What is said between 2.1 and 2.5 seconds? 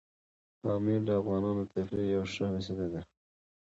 یوه ښه